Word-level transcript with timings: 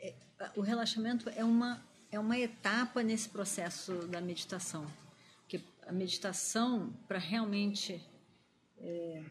É, 0.00 0.14
O 0.56 0.62
relaxamento 0.62 1.28
é 1.30 1.44
uma 1.44 1.80
é 2.10 2.18
uma 2.18 2.38
etapa 2.38 3.02
nesse 3.02 3.28
processo 3.28 3.92
da 4.08 4.20
meditação. 4.20 4.86
Porque 5.40 5.60
a 5.86 5.92
meditação, 5.92 6.92
para 7.06 7.18
realmente. 7.18 8.04
É, 8.78 9.22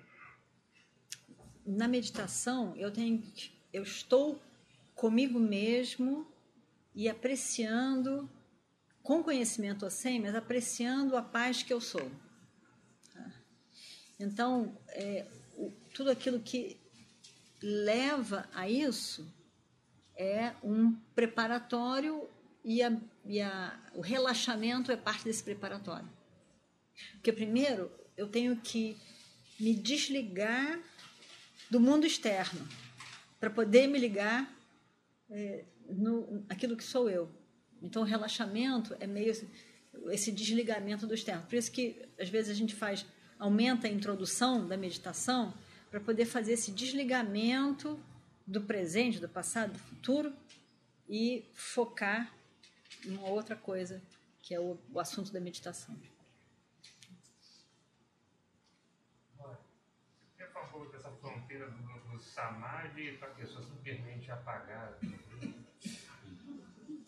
na 1.66 1.88
meditação, 1.88 2.76
eu 2.76 2.92
tenho 2.92 3.24
eu 3.72 3.84
estou 3.84 4.42
comigo 4.96 5.40
mesmo 5.40 6.28
e 6.96 7.08
apreciando, 7.08 8.30
com 9.04 9.24
conhecimento 9.24 9.86
ou 9.86 9.92
sem, 9.92 10.20
mas 10.20 10.36
apreciando 10.36 11.16
a 11.16 11.22
paz 11.22 11.62
que 11.62 11.72
eu 11.72 11.80
sou. 11.80 12.12
Tá? 13.14 13.32
Então, 14.20 14.76
é, 14.90 15.28
o, 15.56 15.72
tudo 15.94 16.10
aquilo 16.10 16.40
que 16.40 16.78
leva 17.62 18.48
a 18.54 18.68
isso 18.68 19.32
é 20.16 20.54
um 20.64 20.94
preparatório 21.14 22.28
e, 22.64 22.84
a, 22.84 22.96
e 23.26 23.42
a, 23.42 23.80
o 23.94 24.02
relaxamento 24.02 24.92
é 24.92 24.98
parte 24.98 25.24
desse 25.24 25.44
preparatório. 25.44 26.10
Porque 27.14 27.32
primeiro 27.32 27.92
eu 28.18 28.28
tenho 28.28 28.56
que 28.58 28.98
me 29.60 29.74
desligar 29.74 30.80
do 31.70 31.80
mundo 31.80 32.06
externo 32.06 32.68
para 33.40 33.50
poder 33.50 33.88
me 33.88 33.98
ligar 33.98 34.54
é, 35.30 35.64
no 35.90 36.46
aquilo 36.50 36.76
que 36.76 36.84
sou 36.84 37.10
eu. 37.10 37.30
Então 37.82 38.02
o 38.02 38.06
relaxamento 38.06 38.96
é 39.00 39.08
meio 39.08 39.32
esse 40.10 40.32
desligamento 40.32 41.08
do 41.08 41.14
externo. 41.14 41.44
Por 41.44 41.56
isso 41.56 41.72
que 41.72 42.02
às 42.20 42.30
vezes 42.30 42.52
a 42.52 42.56
gente 42.56 42.76
faz 42.76 43.06
aumenta 43.38 43.88
a 43.88 43.90
introdução 43.90 44.68
da 44.68 44.76
meditação 44.76 45.54
para 45.90 46.00
poder 46.00 46.26
fazer 46.26 46.54
esse 46.54 46.72
desligamento 46.72 47.98
do 48.46 48.62
presente, 48.62 49.20
do 49.20 49.30
passado, 49.30 49.74
do 49.74 49.80
futuro 49.80 50.34
e 51.08 51.46
focar 51.54 52.34
uma 53.06 53.28
outra 53.28 53.56
coisa, 53.56 54.02
que 54.42 54.54
é 54.54 54.60
o, 54.60 54.78
o 54.92 55.00
assunto 55.00 55.32
da 55.32 55.40
meditação. 55.40 55.96
Você 60.36 60.48
falou 60.48 60.90
dessa 60.92 61.10
fronteira 61.12 61.70
do, 61.70 62.12
do 62.12 62.20
samadhi 62.20 63.18
para 63.18 63.30
a 63.30 63.34
pessoa 63.36 63.64
simplesmente 63.64 64.32
apagar. 64.32 64.98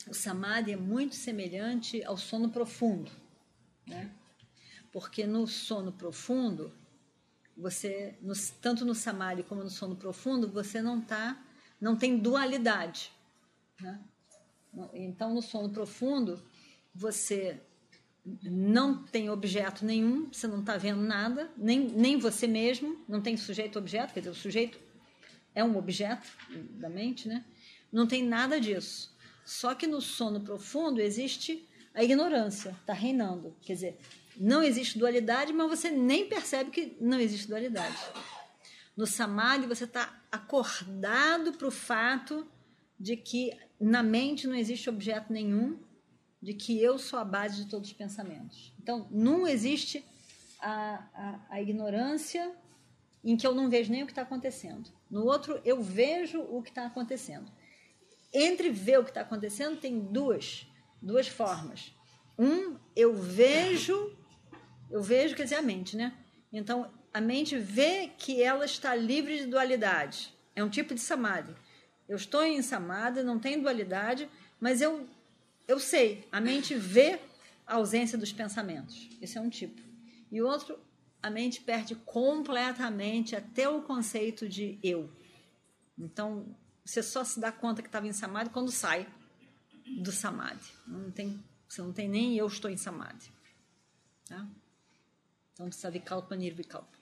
O 0.08 0.14
samadhi 0.14 0.74
é 0.74 0.78
muito 0.78 1.16
semelhante 1.16 2.04
ao 2.04 2.18
sono 2.18 2.50
profundo, 2.50 3.12
né? 3.86 4.14
Porque 4.92 5.26
no 5.26 5.48
sono 5.48 5.92
profundo, 5.92 6.74
você, 7.56 8.18
no, 8.22 8.34
tanto 8.62 8.84
no 8.84 8.96
samadhi 8.96 9.44
como 9.44 9.64
no 9.64 9.70
sono 9.70 9.96
profundo, 9.96 10.50
você 10.52 10.82
não 10.82 11.00
tá, 11.00 11.42
não 11.80 11.96
tem 11.96 12.18
dualidade, 12.18 13.12
né? 13.80 14.04
Então, 14.94 15.34
no 15.34 15.42
sono 15.42 15.70
profundo, 15.70 16.42
você 16.94 17.60
não 18.44 19.04
tem 19.04 19.30
objeto 19.30 19.84
nenhum, 19.84 20.30
você 20.32 20.48
não 20.48 20.60
está 20.60 20.78
vendo 20.78 21.02
nada, 21.02 21.50
nem, 21.58 21.80
nem 21.80 22.18
você 22.18 22.48
mesmo, 22.48 23.04
não 23.08 23.22
tem 23.22 23.36
sujeito-objeto, 23.36 24.14
quer 24.14 24.20
dizer, 24.20 24.30
o 24.30 24.36
sujeito 24.36 24.80
é 25.56 25.64
um 25.64 25.78
objeto 25.78 26.30
da 26.72 26.90
mente, 26.90 27.28
né? 27.28 27.44
Não 27.92 28.08
tem 28.08 28.24
nada 28.24 28.60
disso. 28.60 29.14
Só 29.44 29.74
que 29.74 29.88
no 29.88 30.00
sono 30.00 30.42
profundo 30.42 31.02
existe 31.02 31.68
a 31.94 32.04
ignorância, 32.04 32.76
está 32.80 32.94
reinando. 32.94 33.56
Quer 33.62 33.74
dizer, 33.74 34.00
não 34.38 34.64
existe 34.64 34.98
dualidade, 34.98 35.52
mas 35.52 35.70
você 35.70 35.92
nem 35.92 36.28
percebe 36.28 36.72
que 36.72 36.96
não 37.02 37.20
existe 37.20 37.48
dualidade. 37.48 37.98
No 38.96 39.06
samadhi, 39.06 39.68
você 39.68 39.84
está 39.84 40.22
acordado 40.32 41.54
para 41.54 41.68
o 41.68 41.72
fato 41.72 42.48
de 43.02 43.18
que 43.18 43.52
na 43.80 44.04
mente 44.04 44.46
não 44.48 44.56
existe 44.56 44.88
objeto 44.88 45.34
nenhum, 45.34 45.80
de 46.40 46.54
que 46.54 46.82
eu 46.82 47.00
sou 47.00 47.18
a 47.18 47.26
base 47.26 47.64
de 47.64 47.70
todos 47.70 47.90
os 47.90 47.96
pensamentos. 47.96 48.74
Então, 48.80 49.08
não 49.10 49.48
existe 49.48 50.06
a, 50.60 51.04
a, 51.14 51.40
a 51.50 51.62
ignorância 51.62 52.56
em 53.24 53.36
que 53.36 53.46
eu 53.46 53.56
não 53.56 53.70
vejo 53.70 53.92
nem 53.92 54.04
o 54.04 54.06
que 54.06 54.12
está 54.12 54.22
acontecendo. 54.22 54.90
No 55.10 55.26
outro, 55.26 55.60
eu 55.66 55.82
vejo 55.82 56.42
o 56.42 56.62
que 56.62 56.70
está 56.70 56.86
acontecendo. 56.86 57.52
Entre 58.32 58.70
ver 58.70 59.00
o 59.00 59.04
que 59.04 59.10
está 59.10 59.22
acontecendo, 59.22 59.80
tem 59.80 60.00
duas, 60.00 60.68
duas 61.02 61.28
formas. 61.28 61.94
Um, 62.38 62.78
eu 62.96 63.16
vejo, 63.16 64.16
eu 64.92 65.02
vejo, 65.02 65.36
quer 65.36 65.44
dizer, 65.44 65.56
a 65.56 65.62
mente, 65.62 65.98
né? 65.98 66.14
Então, 66.54 66.92
a 67.12 67.20
mente 67.20 67.58
vê 67.58 68.12
que 68.16 68.42
ela 68.42 68.66
está 68.66 68.96
livre 68.96 69.40
de 69.40 69.46
dualidade. 69.48 70.34
É 70.56 70.64
um 70.64 70.70
tipo 70.70 70.94
de 70.94 71.02
samadhi. 71.02 71.54
Eu 72.12 72.18
estou 72.18 72.44
em 72.44 72.62
samada, 72.62 73.24
não 73.24 73.40
tem 73.40 73.62
dualidade, 73.62 74.30
mas 74.60 74.82
eu, 74.82 75.08
eu 75.66 75.80
sei, 75.80 76.28
a 76.30 76.42
mente 76.42 76.76
vê 76.76 77.18
a 77.66 77.76
ausência 77.76 78.18
dos 78.18 78.34
pensamentos. 78.34 79.08
Esse 79.22 79.38
é 79.38 79.42
um 79.42 79.50
tipo. 79.50 79.82
E 80.30 80.42
outro, 80.42 80.78
a 81.24 81.30
mente 81.30 81.62
perde 81.62 81.96
completamente 81.96 83.34
até 83.34 83.70
o 83.70 83.82
conceito 83.84 84.50
de 84.50 84.78
eu. 84.84 85.10
Então, 85.98 86.54
você 86.84 87.02
só 87.02 87.24
se 87.24 87.40
dá 87.40 87.50
conta 87.50 87.82
que 87.82 87.88
estava 87.88 88.06
em 88.06 88.12
samadhi 88.12 88.50
quando 88.50 88.74
sai 88.74 89.08
do 90.02 90.12
samadhi. 90.12 90.70
Não 90.86 91.10
tem, 91.12 91.42
você 91.66 91.82
não 91.82 91.94
tem 91.94 92.10
nem 92.10 92.36
eu 92.36 92.46
estou 92.46 92.70
em 92.70 92.76
samadhi. 92.76 93.32
Tá? 94.26 94.46
Então, 95.54 95.72
savikalpa 95.72 96.36
nirvikalpa. 96.36 96.98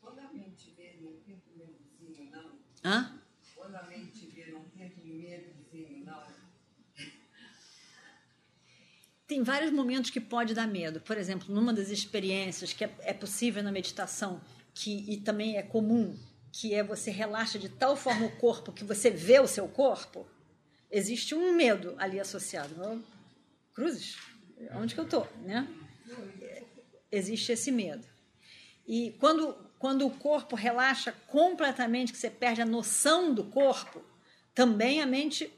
Quando 0.00 0.18
a 0.18 0.32
mente 0.32 0.74
vê, 0.76 0.98
não 1.00 1.12
tem 1.20 1.40
medozinho, 1.54 2.32
não? 2.32 2.58
Hã? 2.84 3.22
Quando 3.66 3.78
a 3.78 3.82
mente 3.82 4.26
tem 4.28 4.54
medozinho, 5.02 6.04
não? 6.04 6.22
Tem 9.26 9.42
vários 9.42 9.72
momentos 9.72 10.08
que 10.08 10.20
pode 10.20 10.54
dar 10.54 10.68
medo. 10.68 11.00
Por 11.00 11.18
exemplo, 11.18 11.52
numa 11.52 11.72
das 11.72 11.88
experiências 11.88 12.72
que 12.72 12.84
é, 12.84 12.96
é 13.00 13.12
possível 13.12 13.64
na 13.64 13.72
meditação, 13.72 14.40
que 14.72 15.12
e 15.12 15.16
também 15.16 15.56
é 15.56 15.64
comum 15.64 16.16
que 16.52 16.74
é 16.74 16.84
você 16.84 17.10
relaxa 17.10 17.58
de 17.58 17.68
tal 17.68 17.96
forma 17.96 18.26
o 18.26 18.36
corpo 18.36 18.72
que 18.72 18.84
você 18.84 19.10
vê 19.10 19.40
o 19.40 19.48
seu 19.48 19.66
corpo, 19.66 20.24
existe 20.88 21.34
um 21.34 21.52
medo 21.52 21.96
ali 21.98 22.20
associado. 22.20 23.04
Cruzes? 23.74 24.16
Onde 24.76 24.94
que 24.94 25.00
eu 25.00 25.08
tô, 25.08 25.26
né? 25.42 25.66
Existe 27.10 27.50
esse 27.50 27.72
medo. 27.72 28.06
E 28.86 29.16
quando, 29.18 29.54
quando 29.78 30.06
o 30.06 30.10
corpo 30.10 30.54
relaxa 30.54 31.12
completamente, 31.26 32.12
que 32.12 32.18
você 32.18 32.30
perde 32.30 32.62
a 32.62 32.66
noção 32.66 33.34
do 33.34 33.44
corpo, 33.44 34.02
também 34.54 35.02
a 35.02 35.06
mente. 35.06 35.52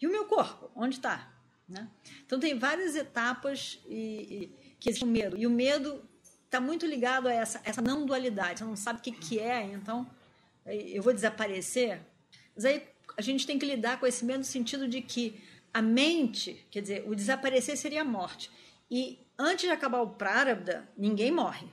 E 0.00 0.06
o 0.06 0.10
meu 0.10 0.24
corpo? 0.26 0.70
Onde 0.74 0.96
está? 0.96 1.32
Né? 1.68 1.88
Então, 2.26 2.40
tem 2.40 2.58
várias 2.58 2.96
etapas 2.96 3.78
e, 3.86 3.94
e, 3.94 4.74
que 4.78 4.88
existe 4.88 5.04
o 5.04 5.08
medo. 5.08 5.36
E 5.38 5.46
o 5.46 5.50
medo 5.50 6.02
está 6.44 6.60
muito 6.60 6.84
ligado 6.84 7.28
a 7.28 7.32
essa, 7.32 7.60
essa 7.64 7.80
não 7.80 8.04
dualidade. 8.04 8.58
Você 8.58 8.64
não 8.64 8.76
sabe 8.76 8.98
o 8.98 9.02
que, 9.02 9.12
que 9.12 9.38
é, 9.38 9.62
então 9.62 10.08
eu 10.66 11.02
vou 11.02 11.12
desaparecer. 11.12 12.00
Mas 12.54 12.64
aí 12.64 12.82
a 13.16 13.22
gente 13.22 13.46
tem 13.46 13.58
que 13.58 13.66
lidar 13.66 14.00
com 14.00 14.06
esse 14.06 14.24
medo 14.24 14.38
no 14.38 14.44
sentido 14.44 14.88
de 14.88 15.00
que 15.00 15.40
a 15.72 15.80
mente, 15.80 16.66
quer 16.70 16.82
dizer, 16.82 17.04
o 17.06 17.14
desaparecer 17.14 17.76
seria 17.76 18.02
a 18.02 18.04
morte. 18.04 18.50
E 18.90 19.18
antes 19.38 19.64
de 19.64 19.70
acabar 19.70 20.00
o 20.00 20.10
prarabdha, 20.10 20.88
ninguém 20.96 21.30
morre. 21.30 21.68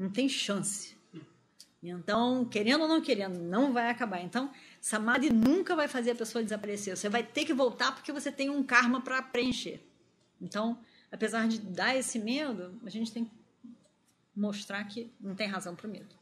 Não 0.00 0.08
tem 0.08 0.30
chance. 0.30 0.96
Então, 1.82 2.42
querendo 2.46 2.82
ou 2.82 2.88
não 2.88 3.02
querendo, 3.02 3.38
não 3.38 3.70
vai 3.70 3.90
acabar. 3.90 4.22
Então, 4.22 4.50
samadhi 4.80 5.30
nunca 5.30 5.76
vai 5.76 5.88
fazer 5.88 6.12
a 6.12 6.14
pessoa 6.14 6.42
desaparecer. 6.42 6.96
Você 6.96 7.10
vai 7.10 7.22
ter 7.22 7.44
que 7.44 7.52
voltar 7.52 7.94
porque 7.94 8.10
você 8.10 8.32
tem 8.32 8.48
um 8.48 8.62
karma 8.62 9.02
para 9.02 9.22
preencher. 9.22 9.78
Então, 10.40 10.82
apesar 11.12 11.46
de 11.48 11.58
dar 11.58 11.94
esse 11.94 12.18
medo, 12.18 12.80
a 12.82 12.88
gente 12.88 13.12
tem 13.12 13.26
que 13.26 13.32
mostrar 14.34 14.82
que 14.84 15.12
não 15.20 15.34
tem 15.34 15.46
razão 15.46 15.76
para 15.76 15.86
o 15.86 15.90
medo. 15.90 16.14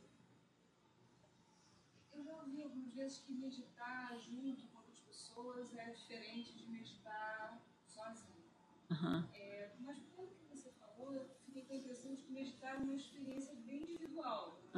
Eu 2.17 2.25
já 2.25 2.35
ouvi 2.35 2.65
algumas 2.65 2.93
vezes 2.95 3.19
que 3.19 3.33
meditar 3.33 4.17
junto 4.29 4.65
com 4.67 4.79
outras 4.79 4.99
pessoas 5.07 5.73
é 5.77 5.91
diferente 5.91 6.53
de 6.53 6.67
meditar 6.67 7.61
sozinho. 7.87 8.43
Uhum. 8.91 9.25
É, 9.35 9.71
mas 9.81 9.99
pelo 10.17 10.27
que 10.29 10.57
você 10.57 10.69
falou, 10.81 11.15
eu 11.15 11.29
fiquei 11.47 11.63
com 11.63 11.75
a 11.75 11.77
impressão 11.77 12.15
de 12.15 12.23
que 12.23 12.33
meditar 12.33 12.75
é 12.75 12.79
uma 12.79 12.95
experiência 12.95 13.55
bem 13.67 13.99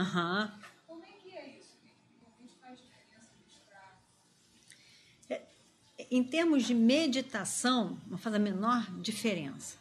Uhum. 0.00 0.49
Como 0.87 1.05
é 1.05 1.12
que 1.23 1.37
é 1.37 1.58
isso? 1.58 1.76
Realmente 2.23 2.55
faz 2.58 2.79
diferença? 2.79 3.29
É, 5.29 5.43
em 6.11 6.25
termos 6.25 6.62
de 6.64 6.75
meditação, 6.75 7.99
não 8.06 8.17
faz 8.17 8.35
a 8.35 8.38
menor 8.38 8.91
diferença. 9.02 9.76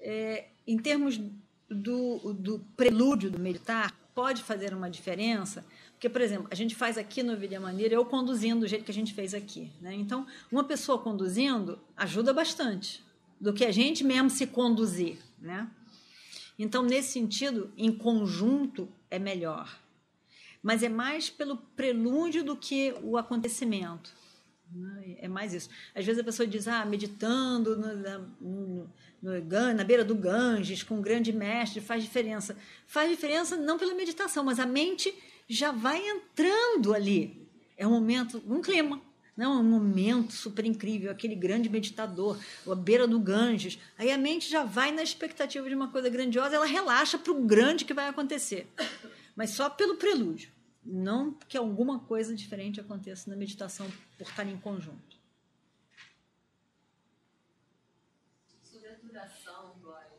É, 0.00 0.46
em 0.66 0.78
termos 0.78 1.20
do, 1.68 2.32
do 2.32 2.58
prelúdio 2.76 3.30
do 3.30 3.38
meditar 3.38 3.94
pode 4.14 4.42
fazer 4.42 4.72
uma 4.72 4.88
diferença, 4.88 5.66
porque, 5.92 6.08
por 6.08 6.20
exemplo, 6.22 6.48
a 6.50 6.54
gente 6.54 6.74
faz 6.74 6.96
aqui 6.96 7.22
no 7.22 7.36
Vida 7.36 7.60
Maneira, 7.60 7.94
eu 7.94 8.04
conduzindo 8.04 8.60
do 8.60 8.66
jeito 8.66 8.84
que 8.84 8.90
a 8.90 8.94
gente 8.94 9.12
fez 9.12 9.34
aqui. 9.34 9.70
Né? 9.80 9.94
Então, 9.94 10.26
uma 10.50 10.64
pessoa 10.64 10.98
conduzindo 10.98 11.78
ajuda 11.96 12.32
bastante 12.32 13.02
do 13.40 13.52
que 13.52 13.64
a 13.64 13.72
gente 13.72 14.04
mesmo 14.04 14.30
se 14.30 14.46
conduzir. 14.46 15.18
Né? 15.38 15.68
Então, 16.58 16.82
nesse 16.82 17.12
sentido, 17.12 17.72
em 17.76 17.92
conjunto 17.92 18.88
é 19.10 19.18
melhor. 19.18 19.80
Mas 20.62 20.82
é 20.82 20.88
mais 20.88 21.28
pelo 21.28 21.56
prelúdio 21.56 22.44
do 22.44 22.56
que 22.56 22.94
o 23.02 23.16
acontecimento. 23.16 24.12
É 25.18 25.28
mais 25.28 25.52
isso. 25.52 25.68
Às 25.94 26.04
vezes 26.04 26.20
a 26.20 26.24
pessoa 26.24 26.46
diz, 26.46 26.66
ah, 26.66 26.84
meditando 26.84 27.76
no, 27.76 27.94
no, 28.40 28.90
no, 29.22 29.74
na 29.74 29.84
beira 29.84 30.04
do 30.04 30.14
Ganges, 30.14 30.82
com 30.82 30.96
um 30.96 31.02
grande 31.02 31.32
mestre, 31.32 31.80
faz 31.80 32.02
diferença. 32.02 32.56
Faz 32.86 33.10
diferença 33.10 33.56
não 33.56 33.78
pela 33.78 33.94
meditação, 33.94 34.42
mas 34.42 34.58
a 34.58 34.66
mente 34.66 35.14
já 35.48 35.70
vai 35.70 36.00
entrando 36.08 36.94
ali. 36.94 37.46
É 37.76 37.86
um 37.86 37.90
momento, 37.90 38.42
um 38.48 38.60
clima. 38.60 39.00
Não, 39.36 39.54
é 39.54 39.60
um 39.60 39.64
momento 39.64 40.32
super 40.32 40.64
incrível, 40.64 41.10
aquele 41.10 41.34
grande 41.34 41.68
meditador, 41.68 42.38
a 42.68 42.74
beira 42.74 43.06
do 43.06 43.18
Ganges. 43.18 43.78
Aí 43.98 44.12
a 44.12 44.18
mente 44.18 44.48
já 44.48 44.62
vai 44.64 44.92
na 44.92 45.02
expectativa 45.02 45.68
de 45.68 45.74
uma 45.74 45.90
coisa 45.90 46.08
grandiosa, 46.08 46.54
ela 46.54 46.66
relaxa 46.66 47.18
para 47.18 47.32
o 47.32 47.44
grande 47.44 47.84
que 47.84 47.92
vai 47.92 48.08
acontecer. 48.08 48.68
Mas 49.34 49.50
só 49.50 49.68
pelo 49.68 49.96
prelúdio. 49.96 50.52
Não 50.84 51.32
que 51.32 51.56
alguma 51.56 51.98
coisa 52.00 52.36
diferente 52.36 52.78
aconteça 52.78 53.30
na 53.30 53.36
meditação 53.36 53.90
por 54.18 54.28
estar 54.28 54.46
em 54.46 54.58
conjunto. 54.58 55.16
Sobre 58.62 58.88
a 58.88 58.94
duração, 58.96 59.78
Glória, 59.80 60.18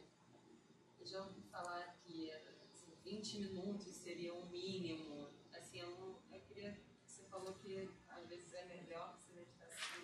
eu 1.00 1.06
já 1.06 1.22
ouvi 1.22 1.42
falar 1.52 1.96
que 2.04 2.32
assim, 2.32 2.92
20 3.06 3.40
minutos 3.42 3.94
seria 3.94 4.34
um 4.34 4.50
mínimo. 4.50 5.30
Assim, 5.54 5.82
eu, 5.82 5.92
não, 6.00 6.16
eu 6.34 6.42
queria 6.48 6.72
que 6.72 6.82
você 7.06 7.24
falou 7.30 7.54
que 7.62 7.88
às 8.10 8.28
vezes 8.28 8.52
é 8.54 8.66
melhor 8.66 9.16
essa 9.16 9.32
meditação. 9.34 10.02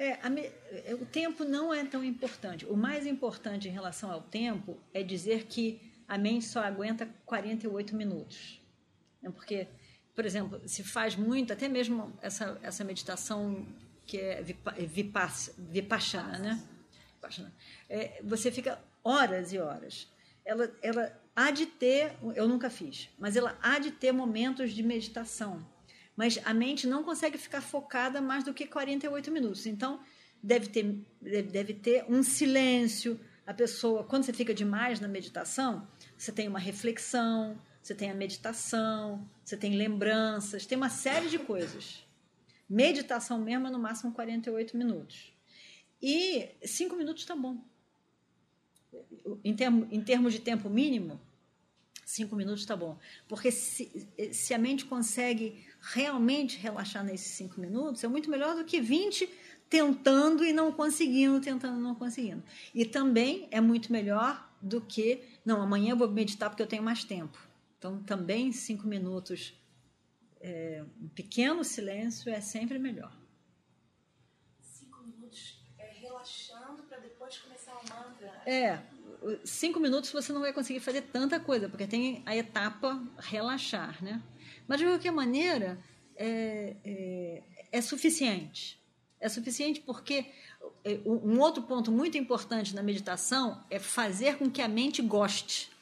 É, 0.00 0.14
a, 0.22 0.94
o 0.94 1.04
tempo 1.04 1.44
não 1.44 1.74
é 1.74 1.84
tão 1.84 2.02
importante. 2.02 2.64
O 2.64 2.74
mais 2.74 3.06
importante 3.06 3.68
em 3.68 3.70
relação 3.70 4.10
ao 4.10 4.22
tempo 4.22 4.78
é 4.94 5.02
dizer 5.02 5.44
que 5.44 5.78
a 6.08 6.16
mente 6.16 6.46
só 6.46 6.60
aguenta 6.64 7.06
48 7.26 7.94
minutos. 7.94 8.58
Né? 9.20 9.30
Porque, 9.30 9.68
por 10.14 10.24
exemplo, 10.24 10.66
se 10.66 10.82
faz 10.82 11.14
muito, 11.16 11.52
até 11.52 11.68
mesmo 11.68 12.16
essa, 12.22 12.58
essa 12.62 12.82
meditação 12.82 13.66
que 14.06 14.16
é 14.16 14.42
vipassana, 14.78 16.38
né? 16.38 16.66
É, 17.86 18.22
você 18.24 18.50
fica 18.50 18.82
horas 19.04 19.52
e 19.52 19.58
horas. 19.58 20.08
Ela, 20.46 20.74
ela 20.80 21.22
há 21.36 21.50
de 21.50 21.66
ter, 21.66 22.16
eu 22.34 22.48
nunca 22.48 22.70
fiz, 22.70 23.10
mas 23.18 23.36
ela 23.36 23.58
há 23.60 23.78
de 23.78 23.90
ter 23.90 24.12
momentos 24.12 24.72
de 24.72 24.82
meditação. 24.82 25.62
Mas 26.16 26.38
a 26.44 26.52
mente 26.52 26.86
não 26.86 27.02
consegue 27.02 27.38
ficar 27.38 27.60
focada 27.60 28.20
mais 28.20 28.44
do 28.44 28.52
que 28.52 28.66
48 28.66 29.30
minutos. 29.30 29.66
Então, 29.66 30.00
deve 30.42 30.68
ter, 30.68 31.04
deve 31.20 31.74
ter 31.74 32.04
um 32.08 32.22
silêncio. 32.22 33.18
A 33.46 33.54
pessoa, 33.54 34.04
quando 34.04 34.24
você 34.24 34.32
fica 34.32 34.54
demais 34.54 35.00
na 35.00 35.08
meditação, 35.08 35.86
você 36.16 36.30
tem 36.30 36.48
uma 36.48 36.58
reflexão, 36.58 37.58
você 37.82 37.94
tem 37.94 38.10
a 38.10 38.14
meditação, 38.14 39.26
você 39.44 39.56
tem 39.56 39.76
lembranças, 39.76 40.66
tem 40.66 40.76
uma 40.76 40.90
série 40.90 41.28
de 41.28 41.38
coisas. 41.38 42.06
Meditação 42.68 43.40
mesmo 43.40 43.66
é 43.66 43.70
no 43.70 43.78
máximo 43.78 44.12
48 44.12 44.76
minutos. 44.76 45.32
E 46.00 46.50
cinco 46.64 46.94
minutos 46.94 47.22
está 47.22 47.34
bom. 47.34 47.58
Em, 49.44 49.54
termo, 49.54 49.88
em 49.90 50.00
termos 50.00 50.32
de 50.32 50.40
tempo 50.40 50.70
mínimo, 50.70 51.20
cinco 52.04 52.36
minutos 52.36 52.60
está 52.60 52.76
bom. 52.76 52.98
Porque 53.28 53.50
se, 53.50 54.08
se 54.32 54.54
a 54.54 54.58
mente 54.58 54.84
consegue 54.84 55.66
realmente 55.80 56.58
relaxar 56.58 57.04
nesses 57.04 57.32
cinco 57.32 57.60
minutos, 57.60 58.04
é 58.04 58.08
muito 58.08 58.30
melhor 58.30 58.54
do 58.54 58.64
que 58.64 58.80
20 58.80 59.28
tentando 59.70 60.44
e 60.44 60.52
não 60.52 60.72
conseguindo, 60.72 61.40
tentando 61.40 61.78
e 61.78 61.82
não 61.82 61.94
conseguindo. 61.94 62.42
E 62.74 62.84
também 62.84 63.46
é 63.52 63.60
muito 63.60 63.92
melhor 63.92 64.50
do 64.60 64.80
que, 64.80 65.22
não, 65.44 65.62
amanhã 65.62 65.92
eu 65.92 65.96
vou 65.96 66.10
meditar 66.10 66.50
porque 66.50 66.62
eu 66.62 66.66
tenho 66.66 66.82
mais 66.82 67.04
tempo. 67.04 67.38
Então, 67.78 68.02
também 68.02 68.52
cinco 68.52 68.86
minutos, 68.86 69.54
é, 70.40 70.84
um 71.00 71.08
pequeno 71.08 71.64
silêncio 71.64 72.30
é 72.30 72.40
sempre 72.40 72.78
melhor. 72.78 73.16
Cinco 74.60 75.02
minutos 75.02 75.62
é, 75.78 75.86
relaxando 75.92 76.82
para 76.82 76.98
depois 76.98 77.38
começar 77.38 77.72
o 77.72 77.88
mantra. 77.88 78.42
É, 78.44 78.82
cinco 79.44 79.78
minutos 79.78 80.10
você 80.10 80.32
não 80.32 80.40
vai 80.40 80.52
conseguir 80.52 80.80
fazer 80.80 81.02
tanta 81.02 81.38
coisa, 81.38 81.68
porque 81.68 81.86
tem 81.86 82.22
a 82.26 82.36
etapa 82.36 83.02
relaxar, 83.18 84.02
né? 84.02 84.20
Mas 84.70 84.78
de 84.78 84.86
qualquer 84.86 85.10
maneira, 85.10 85.76
é, 86.14 86.76
é, 86.84 87.42
é 87.72 87.80
suficiente. 87.80 88.80
É 89.18 89.28
suficiente 89.28 89.80
porque 89.80 90.26
é, 90.84 91.00
um 91.04 91.40
outro 91.40 91.64
ponto 91.64 91.90
muito 91.90 92.16
importante 92.16 92.72
na 92.72 92.80
meditação 92.80 93.64
é 93.68 93.80
fazer 93.80 94.36
com 94.38 94.48
que 94.48 94.62
a 94.62 94.68
mente 94.68 95.02
goste. 95.02 95.72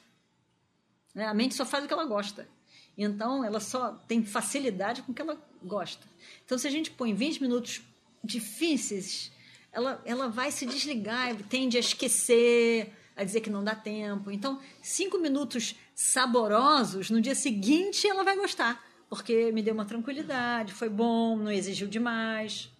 Né? 1.13 1.27
A 1.27 1.35
mente 1.35 1.53
só 1.53 1.67
faz 1.67 1.85
o 1.85 1.87
que 1.87 1.93
ela 1.93 2.05
gosta. 2.05 2.49
Então, 2.97 3.45
ela 3.45 3.59
só 3.59 3.91
tem 4.07 4.25
facilidade 4.25 5.03
com 5.03 5.11
o 5.11 5.15
que 5.15 5.21
ela 5.21 5.39
gosta. 5.63 6.07
Então, 6.43 6.57
se 6.57 6.65
a 6.65 6.71
gente 6.71 6.89
põe 6.89 7.13
20 7.13 7.43
minutos 7.43 7.83
difíceis, 8.23 9.31
ela, 9.71 10.01
ela 10.03 10.29
vai 10.29 10.49
se 10.49 10.65
desligar, 10.65 11.35
tende 11.43 11.77
a 11.77 11.79
esquecer, 11.79 12.91
a 13.15 13.23
dizer 13.23 13.41
que 13.41 13.51
não 13.51 13.63
dá 13.63 13.75
tempo. 13.75 14.31
Então, 14.31 14.59
cinco 14.81 15.19
minutos 15.19 15.75
saborosos, 15.99 17.09
no 17.09 17.19
dia 17.19 17.35
seguinte 17.35 18.07
ela 18.07 18.23
vai 18.23 18.37
gostar, 18.37 18.81
porque 19.09 19.51
me 19.51 19.61
deu 19.61 19.73
uma 19.73 19.83
tranquilidade, 19.83 20.73
foi 20.73 20.87
bom, 20.87 21.35
não 21.35 21.51
exigiu 21.51 21.89
demais. 21.89 22.71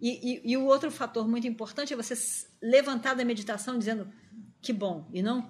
E, 0.00 0.40
e, 0.42 0.50
e 0.50 0.56
o 0.56 0.64
outro 0.64 0.90
fator 0.90 1.28
muito 1.28 1.46
importante 1.46 1.92
é 1.92 1.96
você 1.96 2.14
levantar 2.60 3.14
da 3.14 3.24
meditação 3.24 3.78
dizendo 3.78 4.12
que 4.60 4.72
bom, 4.72 5.08
e 5.12 5.22
não, 5.22 5.48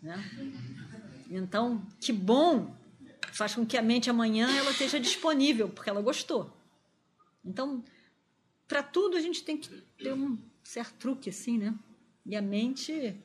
né? 0.00 0.24
Então, 1.28 1.84
que 1.98 2.12
bom, 2.12 2.72
faz 3.32 3.52
com 3.52 3.66
que 3.66 3.76
a 3.76 3.82
mente 3.82 4.08
amanhã 4.08 4.48
ela 4.56 4.70
esteja 4.70 5.00
disponível, 5.00 5.68
porque 5.68 5.90
ela 5.90 6.00
gostou. 6.00 6.56
Então, 7.44 7.82
para 8.68 8.84
tudo 8.84 9.16
a 9.16 9.20
gente 9.20 9.42
tem 9.42 9.58
que 9.58 9.68
ter 9.98 10.12
um 10.12 10.38
certo 10.62 10.94
truque 10.94 11.30
assim, 11.30 11.58
né? 11.58 11.74
E 12.24 12.36
a 12.36 12.40
mente, 12.40 13.20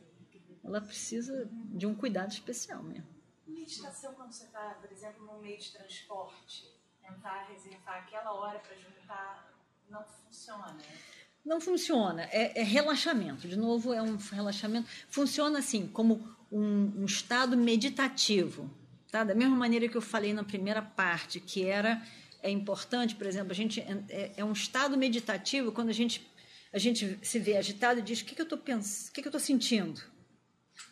ela 0.65 0.81
precisa 0.81 1.47
de 1.51 1.85
um 1.85 1.93
cuidado 1.93 2.31
especial 2.31 2.81
mesmo. 2.81 3.07
meditação 3.47 4.13
quando 4.15 4.31
você 4.31 4.45
está, 4.45 4.77
por 4.81 4.91
exemplo, 4.91 5.25
num 5.25 5.39
meio 5.39 5.59
de 5.59 5.71
transporte? 5.71 6.73
Tentar 7.01 7.47
reservar 7.49 8.03
aquela 8.03 8.33
hora 8.33 8.59
para 8.59 8.75
juntar 8.75 9.53
não 9.89 10.03
funciona. 10.03 10.77
Não 11.45 11.61
funciona, 11.61 12.23
é, 12.31 12.59
é, 12.59 12.63
relaxamento. 12.63 13.47
De 13.47 13.55
novo, 13.55 13.93
é 13.93 14.01
um 14.01 14.17
relaxamento. 14.17 14.89
Funciona 15.07 15.59
assim, 15.59 15.87
como 15.87 16.27
um, 16.51 17.01
um, 17.01 17.05
estado 17.05 17.55
meditativo. 17.55 18.67
Tá? 19.11 19.23
Da 19.23 19.35
mesma 19.35 19.55
maneira 19.55 19.87
que 19.87 19.95
eu 19.95 20.01
falei 20.01 20.33
na 20.33 20.43
primeira 20.43 20.81
parte, 20.81 21.39
que 21.39 21.63
era 21.63 22.01
é 22.41 22.49
importante, 22.49 23.15
por 23.15 23.27
exemplo, 23.27 23.51
a 23.51 23.55
gente 23.55 23.79
é, 23.81 24.33
é 24.37 24.43
um 24.43 24.53
estado 24.53 24.97
meditativo 24.97 25.71
quando 25.71 25.89
a 25.89 25.93
gente, 25.93 26.27
a 26.73 26.77
gente 26.79 27.19
se 27.21 27.39
vê 27.39 27.57
agitado 27.57 27.99
e 27.99 28.03
diz: 28.03 28.21
o 28.21 28.25
que, 28.25 28.33
que 28.33 28.41
eu 28.41 28.45
estou 28.45 28.57
pensando, 28.57 29.09
o 29.09 29.11
que, 29.13 29.21
que 29.21 29.27
eu 29.27 29.29
estou 29.29 29.39
sentindo? 29.39 30.01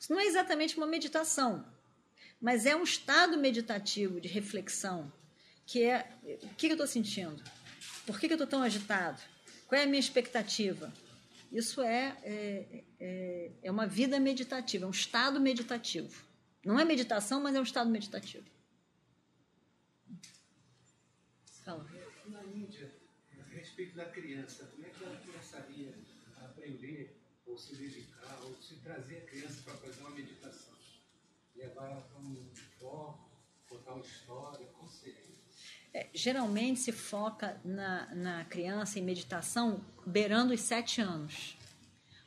Isso 0.03 0.11
não 0.11 0.19
é 0.19 0.25
exatamente 0.25 0.75
uma 0.75 0.85
meditação, 0.85 1.65
mas 2.41 2.65
é 2.65 2.75
um 2.75 2.83
estado 2.83 3.37
meditativo 3.37 4.19
de 4.19 4.27
reflexão, 4.27 5.09
que 5.65 5.81
é 5.81 6.11
o 6.43 6.49
que, 6.55 6.67
eu 6.67 6.71
estou 6.73 6.85
sentindo? 6.85 7.41
Por 8.05 8.19
que 8.19 8.25
eu 8.25 8.31
estou 8.31 8.45
tão 8.45 8.61
agitado? 8.61 9.21
Qual 9.65 9.79
é 9.79 9.85
a 9.85 9.87
minha 9.87 10.01
expectativa? 10.01 10.93
Isso 11.49 11.81
é, 11.81 12.17
é, 12.21 12.83
é, 12.99 13.51
é, 13.63 13.71
uma 13.71 13.87
vida 13.87 14.19
meditativa, 14.19 14.83
é 14.83 14.87
um 14.89 14.91
estado 14.91 15.39
meditativo. 15.39 16.21
Não 16.65 16.77
é 16.77 16.83
meditação, 16.83 17.41
mas 17.41 17.55
é 17.55 17.61
um 17.61 17.63
estado 17.63 17.89
meditativo. 17.89 18.45
Fala. 21.63 21.89
Na 22.27 22.43
Índia, 22.43 22.93
a 23.39 23.55
respeito 23.55 23.95
da 23.95 24.03
criança, 24.03 24.65
como 24.65 24.85
é 24.85 24.89
que 24.89 25.01
ela 25.01 25.15
começaria 25.15 25.93
a 26.41 26.45
aprender, 26.47 27.17
ou 27.45 27.57
se 27.57 27.73
dedicar, 27.77 28.12
ou 28.43 28.55
se 28.61 28.75
trazer 28.75 29.17
a 29.17 29.21
criança 29.21 29.61
para 29.63 29.73
fazer 29.75 29.99
uma 30.01 30.11
meditação? 30.11 30.73
Levar 31.55 31.85
ela 31.85 32.01
para 32.01 32.19
um 32.19 32.35
foco, 32.79 33.29
contar 33.69 33.93
uma 33.93 34.05
história, 34.05 34.67
seria? 34.89 35.23
É, 35.93 36.07
geralmente 36.13 36.79
se 36.79 36.91
foca 36.91 37.59
na, 37.63 38.13
na 38.15 38.45
criança 38.45 38.99
em 38.99 39.03
meditação 39.03 39.83
beirando 40.05 40.53
os 40.53 40.61
sete 40.61 41.01
anos, 41.01 41.57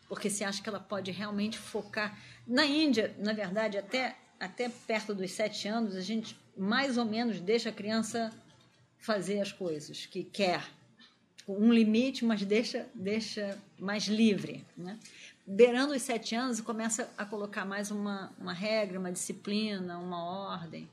porque 0.08 0.30
se 0.30 0.44
acha 0.44 0.62
que 0.62 0.68
ela 0.68 0.80
pode 0.80 1.11
realmente 1.11 1.58
focar. 1.58 2.16
Na 2.46 2.64
Índia, 2.64 3.14
na 3.18 3.32
verdade, 3.32 3.76
até, 3.76 4.16
até 4.38 4.68
perto 4.68 5.14
dos 5.14 5.32
sete 5.32 5.66
anos, 5.66 5.96
a 5.96 6.00
gente 6.00 6.38
mais 6.56 6.96
ou 6.96 7.04
menos 7.04 7.40
deixa 7.40 7.70
a 7.70 7.73
criança 7.73 8.32
fazer 8.99 9.40
as 9.40 9.52
coisas 9.52 10.06
que 10.06 10.23
quer, 10.23 10.64
um 11.49 11.73
limite, 11.73 12.25
mas 12.25 12.44
deixa, 12.44 12.88
deixa 12.94 13.58
mais 13.78 14.04
livre. 14.04 14.64
Né? 14.76 14.99
Beirando 15.46 15.94
os 15.94 16.02
sete 16.02 16.34
anos, 16.34 16.60
começa 16.60 17.08
a 17.16 17.24
colocar 17.24 17.64
mais 17.64 17.90
uma, 17.90 18.32
uma 18.38 18.52
regra, 18.52 18.98
uma 18.98 19.12
disciplina, 19.12 19.98
uma 19.98 20.24
ordem 20.24 20.88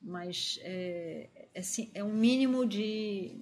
mas 0.00 0.58
é, 0.62 1.28
é, 1.54 1.60
assim, 1.60 1.90
é 1.94 2.02
um 2.02 2.12
mínimo 2.12 2.64
de, 2.66 3.34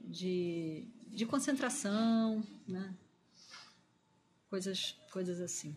de, 0.00 0.86
de 1.08 1.26
concentração, 1.26 2.42
né? 2.66 2.94
coisas, 4.48 4.96
coisas 5.10 5.40
assim. 5.40 5.74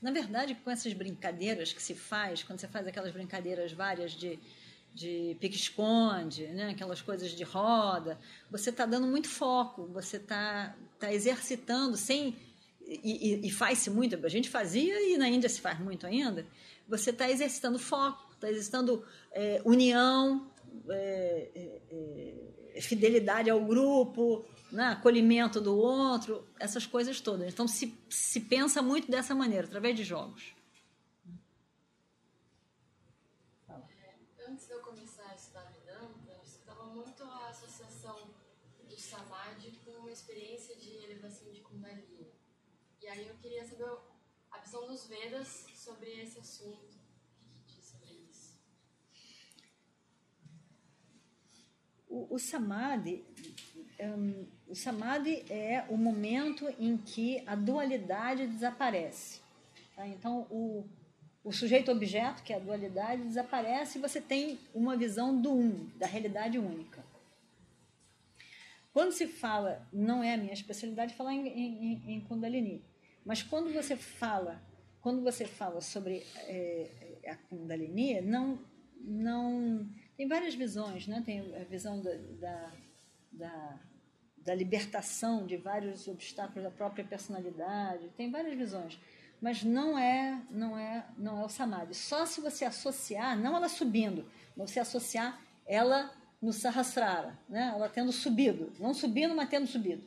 Na 0.00 0.10
verdade, 0.10 0.54
com 0.56 0.70
essas 0.70 0.92
brincadeiras 0.92 1.72
que 1.72 1.82
se 1.82 1.94
faz, 1.94 2.42
quando 2.42 2.58
você 2.58 2.68
faz 2.68 2.86
aquelas 2.86 3.12
brincadeiras 3.12 3.72
várias 3.72 4.12
de, 4.12 4.38
de 4.94 5.36
pique-esconde, 5.40 6.46
né? 6.48 6.70
aquelas 6.70 7.00
coisas 7.00 7.30
de 7.30 7.42
roda, 7.42 8.18
você 8.50 8.70
está 8.70 8.84
dando 8.84 9.06
muito 9.06 9.28
foco, 9.28 9.86
você 9.86 10.18
está 10.18 10.76
tá 10.98 11.12
exercitando 11.12 11.96
sem. 11.96 12.36
E, 12.84 13.34
e, 13.44 13.46
e 13.46 13.50
faz-se 13.50 13.88
muito, 13.88 14.18
a 14.26 14.28
gente 14.28 14.50
fazia 14.50 15.00
e 15.00 15.16
na 15.16 15.28
Índia 15.28 15.48
se 15.48 15.60
faz 15.60 15.78
muito 15.78 16.04
ainda, 16.04 16.44
você 16.86 17.10
está 17.10 17.30
exercitando 17.30 17.78
foco, 17.78 18.34
está 18.34 18.50
exercitando 18.50 19.04
é, 19.30 19.62
união, 19.64 20.50
é, 20.90 21.48
é, 21.54 22.74
é, 22.74 22.80
fidelidade 22.80 23.48
ao 23.48 23.64
grupo, 23.64 24.44
né, 24.70 24.86
acolhimento 24.86 25.60
do 25.60 25.76
outro, 25.76 26.46
essas 26.58 26.84
coisas 26.84 27.20
todas. 27.20 27.52
Então, 27.52 27.68
se, 27.68 27.94
se 28.08 28.40
pensa 28.40 28.82
muito 28.82 29.10
dessa 29.10 29.34
maneira, 29.34 29.66
através 29.66 29.94
de 29.94 30.02
jogos. 30.02 30.54
Experiência 40.12 40.76
de 40.76 40.90
elevação 41.04 41.50
de 41.50 41.60
Kundalini. 41.60 42.32
E 43.00 43.08
aí 43.08 43.26
eu 43.26 43.34
queria 43.36 43.64
saber 43.66 43.90
a 44.50 44.58
visão 44.58 44.86
dos 44.86 45.06
Vedas 45.06 45.66
sobre 45.74 46.10
esse 46.20 46.38
assunto. 46.38 46.96
O 47.58 47.64
que 47.66 47.74
diz 47.74 47.84
sobre 47.84 48.12
isso? 48.30 48.58
O, 52.08 52.34
o 52.34 52.38
samadhi, 52.38 53.24
um, 53.98 54.46
o 54.68 54.74
samadhi 54.74 55.44
é 55.50 55.84
o 55.88 55.96
momento 55.96 56.68
em 56.78 56.96
que 56.96 57.42
a 57.46 57.54
dualidade 57.54 58.46
desaparece. 58.46 59.40
Tá? 59.96 60.06
Então, 60.06 60.46
o, 60.50 60.86
o 61.42 61.52
sujeito-objeto, 61.52 62.42
que 62.42 62.52
é 62.52 62.56
a 62.56 62.60
dualidade, 62.60 63.24
desaparece 63.24 63.98
e 63.98 64.00
você 64.00 64.20
tem 64.20 64.60
uma 64.74 64.96
visão 64.96 65.40
do 65.40 65.52
um, 65.52 65.90
da 65.96 66.06
realidade 66.06 66.58
única. 66.58 67.11
Quando 68.92 69.12
se 69.12 69.26
fala, 69.26 69.88
não 69.92 70.22
é 70.22 70.34
a 70.34 70.36
minha 70.36 70.52
especialidade 70.52 71.14
falar 71.14 71.32
em, 71.32 71.48
em, 71.48 72.14
em 72.14 72.20
Kundalini, 72.20 72.84
mas 73.24 73.42
quando 73.42 73.72
você 73.72 73.96
fala 73.96 74.60
quando 75.02 75.20
você 75.20 75.44
fala 75.44 75.80
sobre 75.80 76.24
é, 76.46 77.18
a 77.26 77.34
Kundalini, 77.34 78.20
não, 78.20 78.58
não 79.00 79.84
tem 80.16 80.28
várias 80.28 80.54
visões, 80.54 81.08
né? 81.08 81.20
Tem 81.26 81.40
a 81.56 81.64
visão 81.64 82.00
da, 82.00 82.14
da, 82.38 82.72
da, 83.32 83.80
da 84.38 84.54
libertação 84.54 85.44
de 85.44 85.56
vários 85.56 86.06
obstáculos 86.06 86.62
da 86.62 86.70
própria 86.70 87.04
personalidade, 87.04 88.08
tem 88.16 88.30
várias 88.30 88.56
visões, 88.56 88.98
mas 89.40 89.64
não 89.64 89.98
é, 89.98 90.40
não 90.48 90.78
é, 90.78 91.04
não 91.18 91.42
é 91.42 91.44
o 91.44 91.48
samadhi. 91.48 91.94
Só 91.94 92.24
se 92.24 92.40
você 92.40 92.64
associar, 92.64 93.36
não 93.36 93.56
ela 93.56 93.68
subindo, 93.68 94.24
mas 94.56 94.70
você 94.70 94.78
associar 94.78 95.42
ela 95.66 96.12
no 96.42 96.52
sahasrara, 96.52 97.38
né? 97.48 97.70
Ela 97.72 97.88
tendo 97.88 98.10
subido, 98.10 98.72
não 98.80 98.92
subindo, 98.92 99.34
mas 99.34 99.48
tendo 99.48 99.68
subido. 99.68 100.04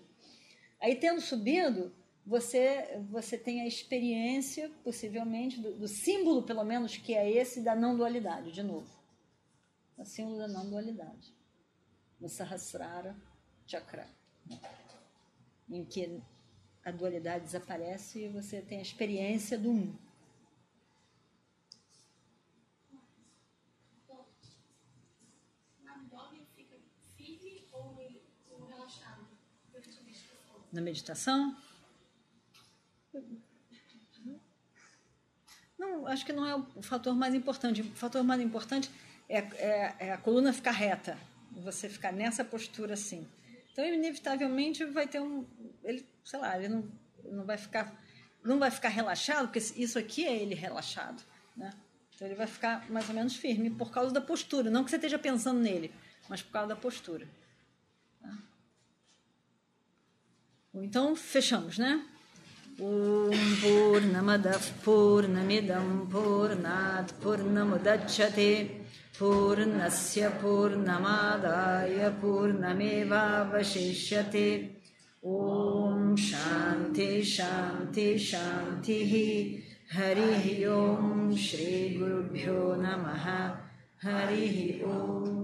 Aí 0.81 0.95
tendo 0.95 1.21
subido, 1.21 1.95
você, 2.25 2.99
você 3.09 3.37
tem 3.37 3.61
a 3.61 3.67
experiência, 3.67 4.69
possivelmente, 4.83 5.61
do, 5.61 5.73
do, 5.75 5.87
símbolo, 5.87 6.43
pelo 6.43 6.63
menos, 6.65 6.97
que 6.97 7.15
é 7.15 7.31
esse 7.31 7.61
da 7.61 7.73
não 7.73 7.95
dualidade, 7.95 8.51
de 8.51 8.61
novo. 8.61 8.89
O 9.97 10.03
símbolo 10.03 10.39
da 10.39 10.47
não 10.47 10.69
dualidade. 10.69 11.33
No 12.19 12.27
Sahasrara 12.27 13.15
Chakra. 13.65 14.07
Em 15.69 15.85
que 15.85 16.21
a 16.83 16.91
dualidade 16.91 17.45
desaparece 17.45 18.25
e 18.25 18.27
você 18.27 18.61
tem 18.61 18.79
a 18.79 18.81
experiência 18.81 19.57
do 19.57 19.71
um. 19.71 19.95
Na 30.75 30.81
meditação? 30.81 31.55
Não, 35.79 36.05
acho 36.05 36.25
que 36.25 36.33
não 36.33 36.45
é 36.45 36.53
o 36.53 36.81
fator 36.81 37.15
mais 37.15 37.33
importante. 37.33 37.81
O 37.81 37.95
fator 37.95 38.21
mais 38.25 38.41
importante 38.41 38.91
é, 39.29 39.37
é, 39.37 39.95
é 39.99 40.11
a 40.11 40.17
coluna 40.17 40.51
ficar 40.51 40.71
reta, 40.71 41.17
você 41.51 41.87
ficar 41.87 42.11
nessa 42.11 42.43
postura 42.43 42.95
assim. 42.95 43.25
Então, 43.71 43.85
inevitavelmente 43.85 44.83
vai 44.83 45.07
ter 45.07 45.21
um, 45.21 45.45
ele, 45.81 46.05
sei 46.25 46.39
lá, 46.39 46.57
ele 46.57 46.67
não, 46.67 46.91
não 47.23 47.45
vai 47.45 47.57
ficar, 47.57 47.97
não 48.43 48.59
vai 48.59 48.69
ficar 48.69 48.89
relaxado, 48.89 49.47
porque 49.47 49.59
isso 49.59 49.97
aqui 49.97 50.25
é 50.25 50.35
ele 50.35 50.55
relaxado, 50.55 51.23
né? 51.55 51.71
Então 52.13 52.27
ele 52.27 52.35
vai 52.35 52.47
ficar 52.47 52.89
mais 52.91 53.07
ou 53.07 53.15
menos 53.15 53.37
firme 53.37 53.69
por 53.69 53.91
causa 53.91 54.13
da 54.13 54.19
postura, 54.19 54.69
não 54.69 54.83
que 54.83 54.89
você 54.89 54.97
esteja 54.97 55.17
pensando 55.17 55.61
nele, 55.61 55.93
mas 56.27 56.41
por 56.41 56.51
causa 56.51 56.67
da 56.67 56.75
postura. 56.75 57.25
Então 60.74 61.16
fechamos, 61.16 61.78
né? 61.78 62.00
ॐ 62.80 63.32
पूर्णमदः 63.62 64.66
पूर्णमिदं 64.84 65.88
पूर्णात् 66.12 67.10
पूर्णमुदच्छते 67.22 68.52
पूर्णस्य 69.18 70.28
पूर्णमादाय 70.42 72.08
पूर्णमेवावशिष्यते 72.22 72.86
ॐ 75.34 76.16
शान्ति 76.28 77.10
शान्ति 77.34 78.08
शान्तिः 78.30 79.12
हरिः 79.98 80.46
ॐ 80.78 81.36
श्रीगुरुभ्यो 81.44 82.60
नमः 82.82 83.26
हरिः 84.06 84.56
ॐ 84.96 85.43